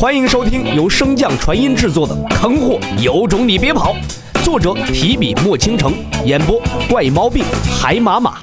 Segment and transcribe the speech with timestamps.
[0.00, 3.92] 欢迎收听由升降传音制作的《坑货有种你别跑》，
[4.42, 5.92] 作者提笔墨倾城，
[6.24, 6.58] 演播
[6.88, 7.44] 怪毛病
[7.78, 8.42] 海马马。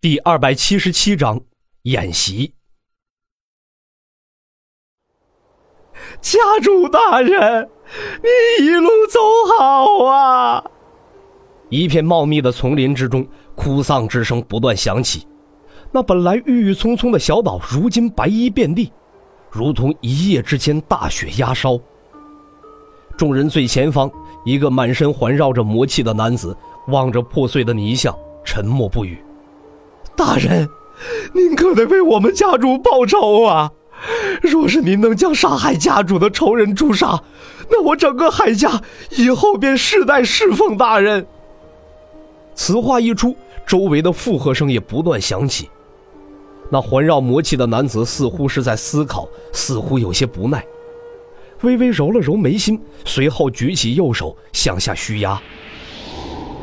[0.00, 1.40] 第二百七十七章
[1.82, 2.54] 演习。
[6.20, 7.68] 家主大人，
[8.22, 9.18] 你一路走
[9.58, 10.64] 好啊！
[11.68, 15.26] 一片茂密的丛林之中，哭丧之声不断响起。
[15.90, 18.92] 那本来郁郁葱葱的小岛，如今白衣遍地。
[19.50, 21.78] 如同一夜之间大雪压烧。
[23.16, 24.10] 众人最前方，
[24.44, 26.56] 一个满身环绕着魔气的男子
[26.88, 29.22] 望着破碎的泥像，沉默不语。
[30.16, 30.68] 大人，
[31.34, 33.70] 您可得为我们家主报仇啊！
[34.40, 37.22] 若是您能将杀害家主的仇人诛杀，
[37.70, 38.80] 那我整个海家
[39.10, 41.26] 以后便世代侍奉大人。
[42.54, 43.36] 此话一出，
[43.66, 45.68] 周围的附和声也不断响起。
[46.70, 50.64] 那环绕魔气的男子似乎是在思考，似乎有些不耐，
[51.62, 55.40] 微微揉了揉眉心，随后举起右手向下虚压。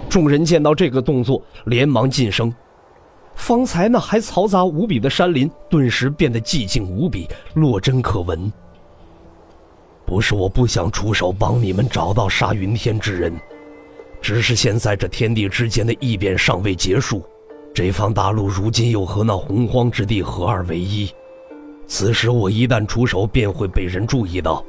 [0.10, 2.54] 众人见到这个动作，连忙噤声。
[3.36, 8.52] 方才那还嘈杂无比的山林，顿时变得寂静无比，落针可闻。
[10.06, 13.34] 不是我不想出手帮你们找到杀云天之人，
[14.22, 17.22] 只是现在这天地之间的异变尚未结束。
[17.78, 21.14] 这方大陆如今又和那洪荒之地合二为一，
[21.86, 24.66] 此时我一旦出手，便会被人注意到，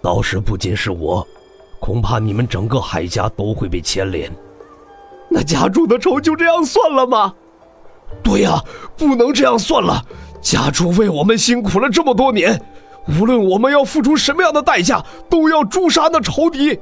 [0.00, 1.26] 到时不仅是我，
[1.80, 4.30] 恐怕你们整个海家都会被牵连。
[5.28, 7.34] 那家主的仇就这样算了吗？
[8.22, 8.62] 对呀，
[8.96, 10.00] 不能这样算了。
[10.40, 12.62] 家主为我们辛苦了这么多年，
[13.18, 16.78] 无论我们要付出什么样的代价，都要诛杀那仇敌。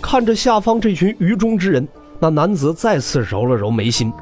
[0.00, 1.88] 看着下方这群愚忠之人。
[2.22, 4.12] 那男子再次揉了揉眉心，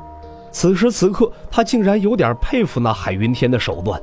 [0.50, 4.00] 此时此刻，他竟然有点佩服那海云天的手段。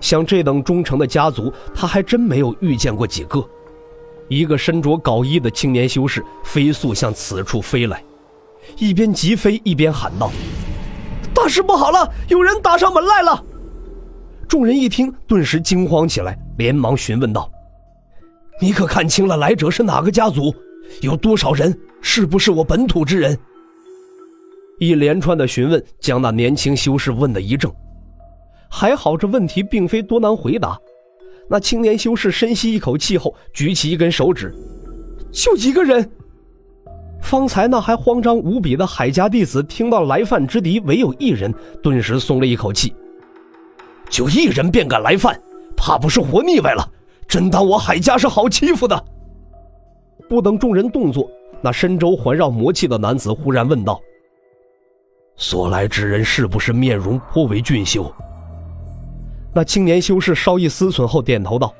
[0.00, 3.44] 像这等忠诚的家族，他还真没有遇见过几个。
[4.28, 8.00] 一个身着镐衣的青年修士飞速向此处飞来，
[8.78, 10.30] 一边疾飞一边喊道
[11.34, 13.44] ：“大事不好了，有人打上门来了！”
[14.46, 17.50] 众人一听，顿时惊慌起来，连忙询问道
[18.62, 20.54] ：“你可看清了来者是哪个家族？
[21.00, 23.38] 有多少人？”是不是我本土之人？
[24.78, 27.74] 一连串的询问将那年轻修士问得一怔。
[28.68, 30.76] 还好这问题并非多难回答。
[31.48, 34.54] 那青年修士深吸一口气后，举起一根手指
[35.32, 36.10] ：“就一个人。”
[37.22, 42.94] 方才那还慌张无比的海家弟子听到来犯之敌唯有一人，顿时松了一口气。
[44.10, 45.40] 就一人便敢来犯，
[45.74, 46.86] 怕不是活腻歪了？
[47.26, 49.04] 真当我海家是好欺负的？
[50.28, 51.30] 不等众人动作。
[51.60, 53.98] 那身周环绕魔气的男子忽然问道
[55.34, 58.12] ：“所来之人是不是面容颇为俊秀？”
[59.54, 61.72] 那青年修士稍一思忖后点头道：“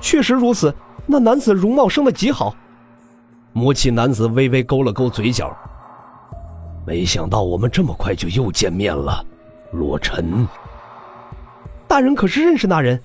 [0.00, 0.72] 确实如此。
[1.06, 2.54] 那男子容貌生得极好。”
[3.52, 5.52] 魔气男子微微勾了勾嘴角
[6.86, 9.24] ：“没想到我们这么快就又见面了，
[9.72, 10.46] 洛尘。
[11.88, 13.00] 大人可是认识那人？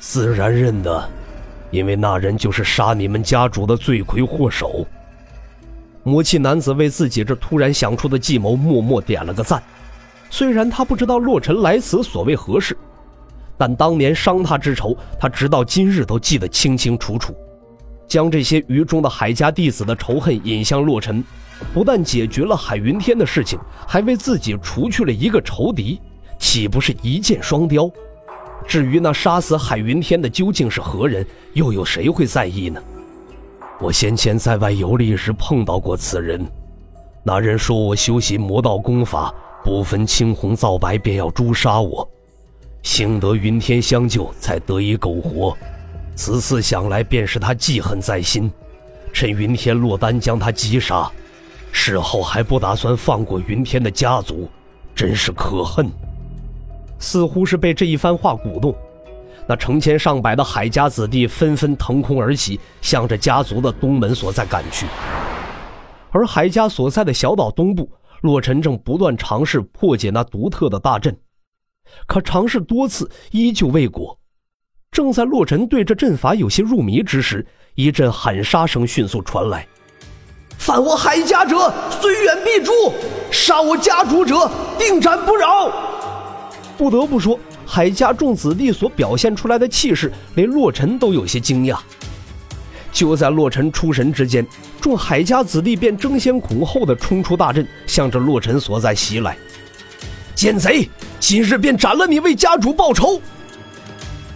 [0.00, 1.08] 自然认得，
[1.70, 4.86] 因为那人就是杀你们家主的罪魁祸首。”
[6.04, 9.62] 魔气男子为自己这突然想出的计谋默默点了个赞。
[10.30, 12.76] 虽然他不知道洛尘来此所为何事，
[13.56, 17.34] 但当年伤他之仇，他直到今日都记得清清楚楚。
[18.06, 21.24] 将这些愚忠的海家弟子的仇恨引向洛尘，
[21.74, 26.00] 不但解决了海云天的事情，还为自己除去了一个仇敌，
[26.38, 27.90] 岂不是一箭双雕？
[28.66, 32.82] 至于那杀死海云天的究竟是何人，又有谁会在意呢？
[33.78, 36.44] 我先前在外游历时碰到过此人，
[37.22, 39.32] 那人说我修习魔道功法，
[39.62, 42.08] 不分青红皂白便要诛杀我，
[42.82, 45.56] 幸得云天相救，才得以苟活。
[46.14, 48.50] 此次想来，便是他记恨在心，
[49.12, 51.10] 趁云天落单将他击杀，
[51.70, 54.48] 事后还不打算放过云天的家族，
[54.94, 55.90] 真是可恨。
[56.98, 58.74] 似乎是被这一番话鼓动。
[59.48, 64.86] 那成千上百的海家子弟纷纷腾空而起，向着家族的东门所在赶去。
[66.10, 67.88] 而海家所在的小岛东部，
[68.22, 71.16] 洛尘正不断尝试破解那独特的大阵，
[72.08, 74.18] 可尝试多次依旧未果。
[74.90, 79.64] 正在洛尘对这阵法有些入迷之时，一阵喊杀声迅速传来
[80.58, 82.92] ：“犯我海家者，虽远必诛；
[83.30, 85.70] 杀我家主者，定斩不饶。”
[86.76, 87.38] 不得不说。
[87.64, 91.78] 海家众子弟所表现出来的气势，连洛尘都有些惊讶。
[92.92, 94.46] 就在洛尘出神之间，
[94.80, 99.36] 众海家子弟便争先恐后的冲出大阵，向着洛尘所在袭来。
[100.34, 100.88] 奸贼，
[101.18, 103.20] 今日便斩了你，为家主报仇。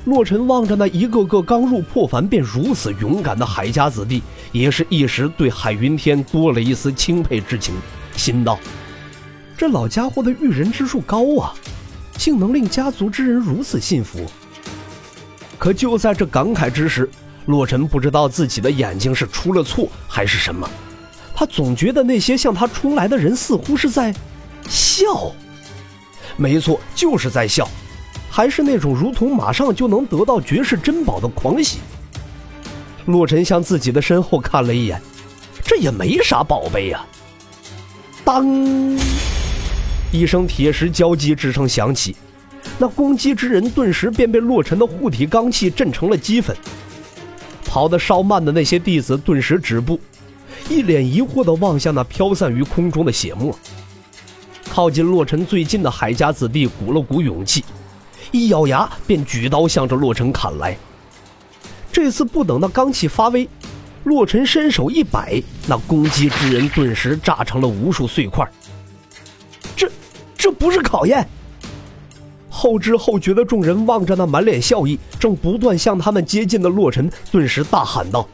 [0.07, 7.75] 洛尘望着那一个个刚入破凡便如此勇敢的海家子弟，也是一时对海云天多了一丝钦佩之情，
[8.17, 8.59] 心道：
[9.57, 11.55] 这老家伙的驭人之术高啊，
[12.21, 14.27] 竟能令家族之人如此信服。
[15.59, 17.09] 可就在这感慨之时，
[17.47, 20.69] 洛尘不知道自己的眼睛是出了错还是什么，
[21.35, 24.15] 他总觉得那些向他冲来的人似乎是在
[24.69, 25.33] 笑。
[26.37, 27.67] 没错，就是在笑。
[28.29, 31.79] 还是那种如同马上就能得到绝世珍宝的狂喜。
[33.07, 35.01] 洛尘向自己的身后看了一眼，
[35.65, 37.03] 这也没啥宝贝呀。
[38.23, 38.47] 当，
[40.13, 42.17] 一声铁石交击之声响起，
[42.79, 46.57] 那攻击之人顿时便被洛尘的护体罡气震成了齑粉。
[47.65, 50.01] 跑得稍慢的那些弟子顿时止步，
[50.69, 53.57] 一脸疑惑地望向那飘散于空中的血沫。
[54.69, 57.65] 靠近洛尘最近的海家子弟鼓了鼓勇气。
[58.33, 60.77] 一咬牙，便举刀向着洛尘砍来。
[61.93, 63.49] 这次不等那罡气发威，
[64.05, 68.49] 洛尘伸手一摆，那攻击之人顿时炸成了无数碎块。
[70.61, 71.27] 不是考验？
[72.53, 78.29] 后知后觉的众人望着那满脸笑意、正不断向他们接近的洛尘，顿时大喊道：“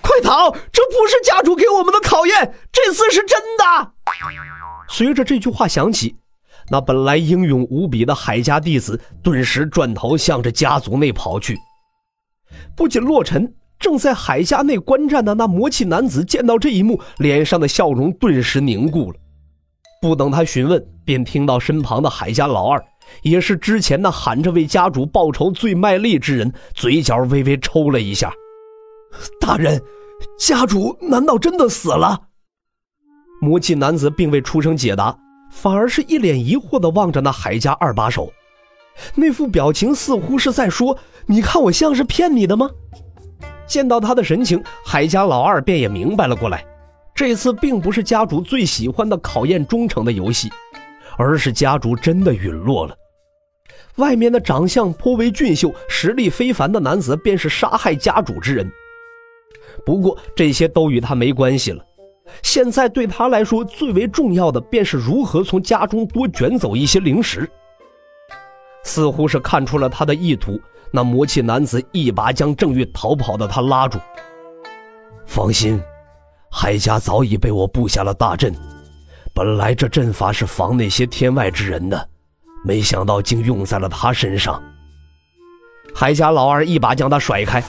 [0.00, 0.50] 快逃！
[0.72, 3.92] 这不是家主给我们的考验，这次是真的！”
[4.88, 6.16] 随着这句话响起。
[6.70, 11.58] 那本来英勇无比的海家弟子，顿时转头向着家族内跑去。
[12.74, 19.18] 不仅洛尘，正在海家内观战的那魔气男子见到这一幕，脸上的笑容顿时凝固了。
[20.04, 22.84] 不等他询问，便听到身旁的海家老二，
[23.22, 28.30] 也是之前那喊着为家主报仇最卖力之人，嘴角微微抽了一下。
[29.40, 29.80] 大人，
[30.38, 32.20] 家主难道真的死了？
[33.40, 35.16] 魔气男子并未出声解答。
[35.50, 38.30] 反而是一脸疑惑地望着那海家二把手，
[39.14, 42.68] 那副表情似乎是在说：“你看我像是骗你的吗？”
[43.66, 46.62] 见到他的神情，海家老二便也明白了过来，
[47.14, 50.50] 这次并不是家主最喜欢的考验忠诚的游戏，
[51.16, 52.96] 而是家主真的陨落了。
[53.96, 58.68] 外面的长相颇为俊秀、实力非凡的男子，便是杀害家主之人。
[59.86, 61.84] 不过这些都与他没关系了。
[62.42, 67.48] 现在对他来说最为重要的，便是如何从家中多卷走一些灵石。
[68.82, 70.60] 似乎是看出了他的意图，
[70.90, 74.00] 那魔气男子一把将正欲逃跑的他拉住。
[75.26, 75.80] 放心，
[76.56, 78.54] 海家早已被我布下了大阵。
[79.34, 82.08] 本来这阵法是防那些天外之人的，
[82.64, 84.62] 没想到竟用在了他身上。
[85.92, 87.60] 海家老二一把将他甩开。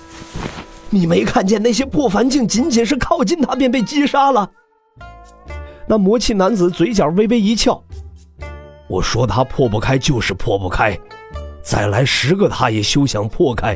[0.91, 4.51] 你没看见那些破凡境仅仅是靠近他便被击杀了？
[5.88, 7.83] 那魔气男子嘴角微微一翘，
[8.88, 10.95] 我说他破不开就是破不开，
[11.63, 13.75] 再来十个他也休想破开。